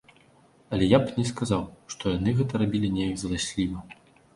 Але 0.75 0.87
я 0.93 0.99
б 1.03 1.13
не 1.21 1.25
сказаў, 1.33 1.63
што 1.95 2.03
яны 2.17 2.37
гэта 2.43 2.53
рабілі 2.67 2.95
неяк 2.99 3.15
зласліва. 3.25 3.91